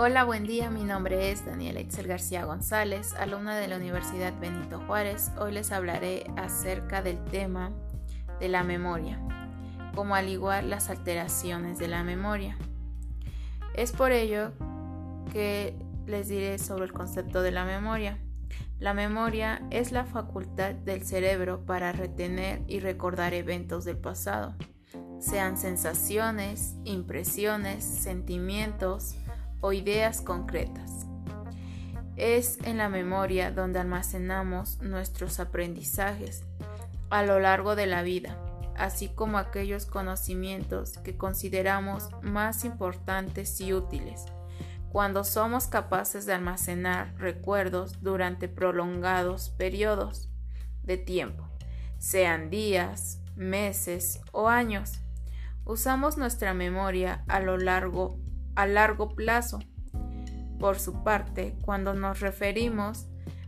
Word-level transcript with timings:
Hola, 0.00 0.22
buen 0.22 0.46
día. 0.46 0.70
Mi 0.70 0.84
nombre 0.84 1.32
es 1.32 1.44
Daniela 1.44 1.80
Itzel 1.80 2.06
García 2.06 2.44
González, 2.44 3.14
alumna 3.14 3.56
de 3.56 3.66
la 3.66 3.78
Universidad 3.78 4.32
Benito 4.38 4.78
Juárez. 4.86 5.32
Hoy 5.40 5.50
les 5.50 5.72
hablaré 5.72 6.30
acerca 6.36 7.02
del 7.02 7.18
tema 7.24 7.72
de 8.38 8.46
la 8.46 8.62
memoria, 8.62 9.18
como 9.96 10.14
al 10.14 10.28
igual 10.28 10.70
las 10.70 10.88
alteraciones 10.88 11.80
de 11.80 11.88
la 11.88 12.04
memoria. 12.04 12.56
Es 13.74 13.90
por 13.90 14.12
ello 14.12 14.52
que 15.32 15.74
les 16.06 16.28
diré 16.28 16.58
sobre 16.58 16.84
el 16.84 16.92
concepto 16.92 17.42
de 17.42 17.50
la 17.50 17.64
memoria. 17.64 18.18
La 18.78 18.94
memoria 18.94 19.66
es 19.70 19.90
la 19.90 20.04
facultad 20.04 20.74
del 20.74 21.04
cerebro 21.04 21.66
para 21.66 21.90
retener 21.90 22.62
y 22.68 22.78
recordar 22.78 23.34
eventos 23.34 23.84
del 23.84 23.98
pasado, 23.98 24.54
sean 25.18 25.56
sensaciones, 25.56 26.76
impresiones, 26.84 27.82
sentimientos 27.82 29.16
o 29.60 29.72
ideas 29.72 30.20
concretas. 30.20 31.06
Es 32.16 32.58
en 32.64 32.78
la 32.78 32.88
memoria 32.88 33.50
donde 33.50 33.78
almacenamos 33.78 34.80
nuestros 34.82 35.40
aprendizajes 35.40 36.42
a 37.10 37.22
lo 37.22 37.38
largo 37.38 37.76
de 37.76 37.86
la 37.86 38.02
vida, 38.02 38.36
así 38.76 39.08
como 39.08 39.38
aquellos 39.38 39.86
conocimientos 39.86 40.98
que 40.98 41.16
consideramos 41.16 42.08
más 42.22 42.64
importantes 42.64 43.60
y 43.60 43.72
útiles 43.72 44.26
cuando 44.90 45.22
somos 45.24 45.66
capaces 45.66 46.24
de 46.26 46.32
almacenar 46.32 47.14
recuerdos 47.18 48.02
durante 48.02 48.48
prolongados 48.48 49.50
periodos 49.50 50.30
de 50.82 50.96
tiempo, 50.96 51.46
sean 51.98 52.48
días, 52.48 53.20
meses 53.36 54.20
o 54.32 54.48
años. 54.48 55.00
Usamos 55.64 56.16
nuestra 56.16 56.54
memoria 56.54 57.24
a 57.28 57.40
lo 57.40 57.58
largo 57.58 58.18
a 58.58 58.66
largo 58.66 59.10
plazo. 59.10 59.60
Por 60.58 60.80
su 60.80 61.04
parte, 61.04 61.54
cuando 61.62 61.94
nos 61.94 62.18
referimos 62.18 63.06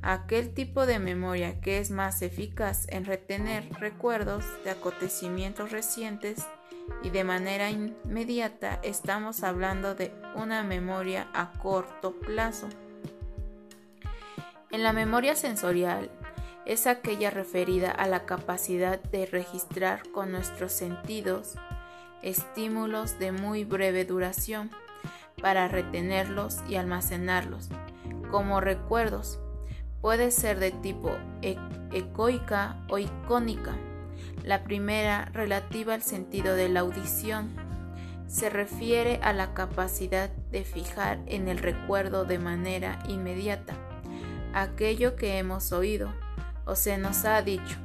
a 0.00 0.12
aquel 0.12 0.54
tipo 0.54 0.86
de 0.86 1.00
memoria 1.00 1.60
que 1.60 1.78
es 1.78 1.90
más 1.90 2.22
eficaz 2.22 2.86
en 2.88 3.04
retener 3.04 3.68
recuerdos 3.80 4.44
de 4.62 4.70
acontecimientos 4.70 5.72
recientes 5.72 6.46
y 7.02 7.10
de 7.10 7.24
manera 7.24 7.68
inmediata 7.70 8.78
estamos 8.84 9.42
hablando 9.42 9.96
de 9.96 10.12
una 10.36 10.62
memoria 10.62 11.26
a 11.34 11.50
corto 11.50 12.12
plazo. 12.20 12.68
En 14.70 14.84
la 14.84 14.92
memoria 14.92 15.34
sensorial 15.34 16.12
es 16.64 16.86
aquella 16.86 17.30
referida 17.30 17.90
a 17.90 18.06
la 18.06 18.24
capacidad 18.24 19.02
de 19.02 19.26
registrar 19.26 20.08
con 20.12 20.30
nuestros 20.30 20.70
sentidos 20.70 21.56
estímulos 22.22 23.18
de 23.18 23.32
muy 23.32 23.64
breve 23.64 24.04
duración 24.04 24.70
para 25.42 25.68
retenerlos 25.68 26.60
y 26.68 26.76
almacenarlos 26.76 27.68
como 28.30 28.62
recuerdos. 28.62 29.38
Puede 30.00 30.30
ser 30.30 30.58
de 30.58 30.70
tipo 30.70 31.10
e-, 31.42 31.58
ecoica 31.92 32.82
o 32.88 32.98
icónica. 32.98 33.76
La 34.42 34.64
primera, 34.64 35.26
relativa 35.34 35.92
al 35.92 36.02
sentido 36.02 36.54
de 36.54 36.70
la 36.70 36.80
audición, 36.80 37.50
se 38.26 38.48
refiere 38.48 39.20
a 39.22 39.34
la 39.34 39.52
capacidad 39.52 40.30
de 40.50 40.64
fijar 40.64 41.18
en 41.26 41.48
el 41.48 41.58
recuerdo 41.58 42.24
de 42.24 42.38
manera 42.38 42.98
inmediata 43.06 43.74
aquello 44.54 45.16
que 45.16 45.38
hemos 45.38 45.72
oído 45.72 46.12
o 46.64 46.74
se 46.74 46.98
nos 46.98 47.24
ha 47.24 47.42
dicho, 47.42 47.76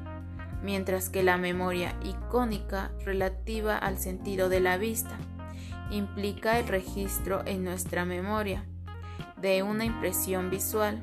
mientras 0.62 1.10
que 1.10 1.24
la 1.24 1.38
memoria 1.38 1.96
icónica 2.04 2.92
relativa 3.06 3.78
al 3.78 3.98
sentido 3.98 4.50
de 4.50 4.60
la 4.60 4.78
vista 4.78 5.18
implica 5.92 6.60
el 6.60 6.68
registro 6.68 7.44
en 7.46 7.64
nuestra 7.64 8.06
memoria 8.06 8.66
de 9.42 9.64
una 9.64 9.86
impresión 9.86 10.50
visual, 10.50 11.02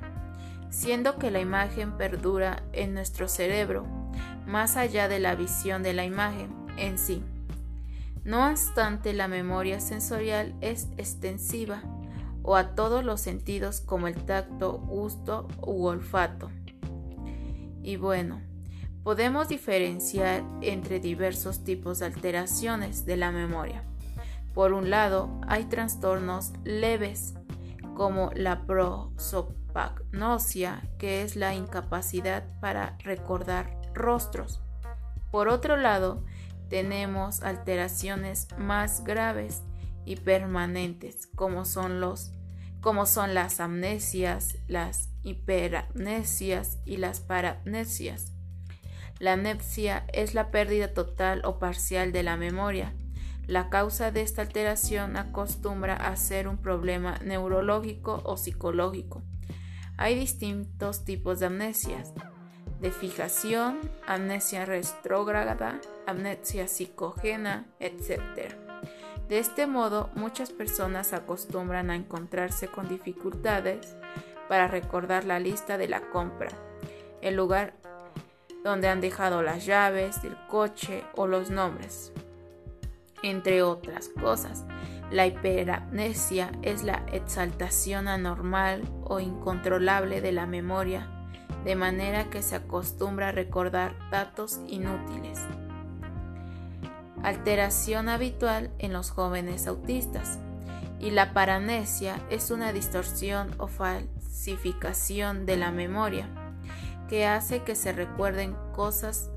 siendo 0.71 1.19
que 1.19 1.31
la 1.31 1.41
imagen 1.41 1.97
perdura 1.97 2.63
en 2.73 2.95
nuestro 2.95 3.29
cerebro 3.29 3.87
más 4.47 4.77
allá 4.77 5.09
de 5.09 5.21
la 5.21 5.35
visión 5.35 5.83
de 5.83 5.95
la 5.95 6.05
imagen 6.05 6.53
en 6.77 6.99
sí. 6.99 7.23
No 8.25 8.49
obstante, 8.51 9.13
la 9.13 9.29
memoria 9.29 9.81
sensorial 9.81 10.55
es 10.61 10.89
extensiva 10.97 11.83
o 12.43 12.57
a 12.57 12.75
todos 12.75 13.05
los 13.05 13.21
sentidos 13.21 13.81
como 13.81 14.07
el 14.07 14.15
tacto, 14.15 14.79
gusto 14.79 15.49
u 15.63 15.87
olfato. 15.87 16.51
Y 17.83 17.97
bueno, 17.97 18.41
podemos 19.03 19.49
diferenciar 19.49 20.43
entre 20.63 21.01
diversos 21.01 21.65
tipos 21.65 21.99
de 21.99 22.07
alteraciones 22.07 23.05
de 23.05 23.17
la 23.17 23.31
memoria. 23.31 23.85
Por 24.55 24.73
un 24.73 24.89
lado, 24.89 25.41
hay 25.49 25.65
trastornos 25.65 26.53
leves 26.63 27.35
como 27.95 28.31
la 28.35 28.67
prosopagnosia, 28.67 30.83
que 30.99 31.23
es 31.23 31.37
la 31.37 31.55
incapacidad 31.55 32.45
para 32.61 32.97
recordar 33.01 33.77
rostros. 33.93 34.63
Por 35.31 35.49
otro 35.49 35.77
lado, 35.77 36.25
tenemos 36.69 37.43
alteraciones 37.43 38.49
más 38.57 39.05
graves 39.05 39.63
y 40.05 40.17
permanentes, 40.17 41.29
como 41.35 41.65
son 41.65 42.01
las 43.35 43.61
amnesias, 43.61 44.59
las 44.69 45.11
hiperamnesias 45.25 46.79
y 46.85 46.99
las 46.99 47.21
paramnesias. 47.21 48.33
La 49.19 49.33
amnesia 49.35 50.05
es 50.13 50.35
la 50.35 50.51
pérdida 50.51 50.93
total 50.93 51.43
o 51.45 51.59
parcial 51.59 52.13
de 52.13 52.23
la 52.23 52.37
memoria. 52.37 52.95
La 53.47 53.69
causa 53.69 54.11
de 54.11 54.23
esta 54.23 54.43
alteración 54.43 55.17
acostumbra 55.17 55.95
a 55.95 56.17
ser 56.17 56.49
un 56.49 56.57
problema 56.57 57.19
neurológico 57.25 58.23
o 58.25 58.37
psicológico. 58.37 59.23
Hay 59.97 60.19
distintos 60.19 61.05
tipos 61.05 61.41
de 61.41 61.47
amnesias 61.47 62.13
de 62.81 62.91
fijación, 62.91 63.79
amnesia 64.07 64.65
retrógrada, 64.65 65.81
amnesia 66.07 66.69
psicogena, 66.69 67.67
etc. 67.81 68.55
De 69.29 69.39
este 69.39 69.67
modo, 69.67 70.11
muchas 70.15 70.51
personas 70.51 71.13
acostumbran 71.13 71.91
a 71.91 71.97
encontrarse 71.97 72.69
con 72.69 72.89
dificultades 72.89 73.97
para 74.49 74.69
recordar 74.69 75.25
la 75.25 75.39
lista 75.39 75.79
de 75.79 75.89
la 75.89 76.01
compra, 76.11 76.51
el 77.23 77.37
lugar 77.37 77.75
donde 78.63 78.89
han 78.89 79.01
dejado 79.01 79.43
las 79.43 79.65
llaves 79.65 80.23
del 80.23 80.37
coche 80.49 81.05
o 81.15 81.27
los 81.27 81.51
nombres, 81.51 82.13
entre 83.25 83.63
otras 83.63 84.09
cosas. 84.09 84.65
La 85.11 85.27
hiperamnesia 85.27 86.53
es 86.63 86.85
la 86.85 87.05
exaltación 87.13 88.09
anormal 88.09 88.83
o 89.05 89.21
incontrolable 89.21 90.21
de 90.21 90.33
la 90.33 90.47
memoria 90.47 91.09
de 91.65 91.77
manera 91.77 92.29
que 92.31 92.43
se 92.43 92.57
acostumbra 92.57 93.29
a 93.29 93.33
recordar 93.33 93.95
datos 94.11 94.61
inútiles. 94.69 95.41
Alteración 97.23 98.11
habitual 98.11 98.71
en 98.79 98.93
los 98.93 99.11
jóvenes 99.11 99.67
autistas. 99.67 100.39
Y 101.01 101.11
la 101.11 101.33
paranesia 101.33 102.21
es 102.31 102.51
una 102.51 102.73
distorsión 102.73 103.51
o 103.59 103.67
falsificación 103.67 105.47
de 105.47 105.57
la 105.57 105.71
memoria 105.71 106.29
que 107.09 107.27
hace 107.27 107.63
que 107.63 107.75
se 107.75 107.93
recuerden 107.93 108.55
cosas 108.75 109.31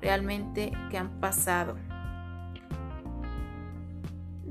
realmente 0.00 0.72
que 0.90 0.98
han 0.98 1.20
pasado. 1.20 1.76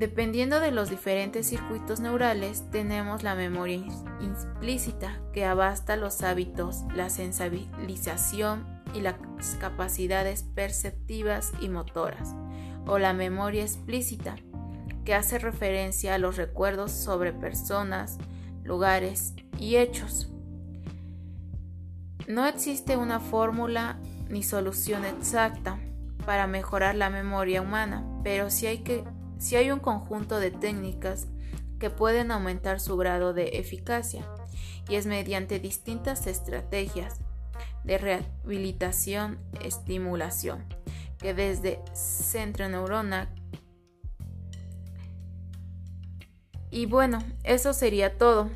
Dependiendo 0.01 0.59
de 0.59 0.71
los 0.71 0.89
diferentes 0.89 1.45
circuitos 1.45 1.99
neurales, 1.99 2.63
tenemos 2.71 3.21
la 3.21 3.35
memoria 3.35 3.83
implícita, 4.19 5.21
que 5.31 5.45
abasta 5.45 5.95
los 5.95 6.23
hábitos, 6.23 6.85
la 6.95 7.11
sensibilización 7.11 8.65
y 8.95 9.01
las 9.01 9.13
capacidades 9.59 10.41
perceptivas 10.41 11.51
y 11.61 11.69
motoras, 11.69 12.33
o 12.87 12.97
la 12.97 13.13
memoria 13.13 13.61
explícita, 13.61 14.37
que 15.05 15.13
hace 15.13 15.37
referencia 15.37 16.15
a 16.15 16.17
los 16.17 16.35
recuerdos 16.35 16.91
sobre 16.91 17.31
personas, 17.31 18.17
lugares 18.63 19.35
y 19.59 19.75
hechos. 19.75 20.31
No 22.27 22.47
existe 22.47 22.97
una 22.97 23.19
fórmula 23.19 23.99
ni 24.29 24.41
solución 24.41 25.05
exacta 25.05 25.77
para 26.25 26.47
mejorar 26.47 26.95
la 26.95 27.11
memoria 27.11 27.61
humana, 27.61 28.03
pero 28.23 28.49
sí 28.49 28.65
hay 28.65 28.79
que 28.79 29.03
si 29.41 29.55
hay 29.55 29.71
un 29.71 29.79
conjunto 29.79 30.39
de 30.39 30.51
técnicas 30.51 31.25
que 31.79 31.89
pueden 31.89 32.29
aumentar 32.29 32.79
su 32.79 32.95
grado 32.95 33.33
de 33.33 33.57
eficacia 33.57 34.23
y 34.87 34.95
es 34.95 35.07
mediante 35.07 35.59
distintas 35.59 36.27
estrategias 36.27 37.19
de 37.83 37.97
rehabilitación 37.97 39.39
estimulación 39.63 40.63
que 41.17 41.33
desde 41.33 41.81
centro 41.93 42.69
neurona 42.69 43.33
y 46.69 46.85
bueno 46.85 47.17
eso 47.43 47.73
sería 47.73 48.17
todo. 48.17 48.49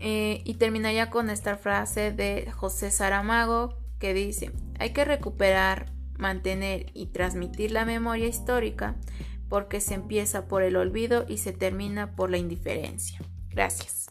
Eh, 0.00 0.42
y 0.44 0.54
terminaría 0.54 1.10
con 1.10 1.28
esta 1.28 1.56
frase 1.56 2.12
de 2.12 2.52
José 2.52 2.90
Saramago 2.90 3.78
que 3.98 4.14
dice 4.14 4.52
hay 4.78 4.92
que 4.92 5.04
recuperar 5.04 5.97
mantener 6.18 6.86
y 6.94 7.06
transmitir 7.06 7.70
la 7.70 7.84
memoria 7.84 8.26
histórica 8.26 8.96
porque 9.48 9.80
se 9.80 9.94
empieza 9.94 10.46
por 10.46 10.62
el 10.62 10.76
olvido 10.76 11.24
y 11.26 11.38
se 11.38 11.52
termina 11.52 12.14
por 12.14 12.30
la 12.30 12.38
indiferencia. 12.38 13.20
Gracias. 13.50 14.10